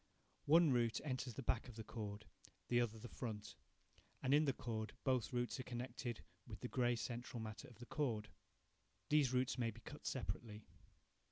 One 0.45 0.71
root 0.71 0.99
enters 1.03 1.35
the 1.35 1.43
back 1.43 1.67
of 1.69 1.75
the 1.75 1.83
cord, 1.83 2.25
the 2.69 2.81
other 2.81 2.97
the 2.97 3.07
front, 3.07 3.53
and, 4.23 4.33
in 4.33 4.45
the 4.45 4.51
cord, 4.53 4.93
both 5.03 5.31
roots 5.31 5.59
are 5.59 5.63
connected 5.63 6.23
with 6.47 6.61
the 6.61 6.67
grey 6.67 6.95
central 6.95 7.39
matter 7.39 7.67
of 7.67 7.77
the 7.77 7.85
cord. 7.85 8.29
These 9.09 9.31
roots 9.31 9.59
may 9.59 9.69
be 9.69 9.81
cut 9.81 10.07
separately. 10.07 10.65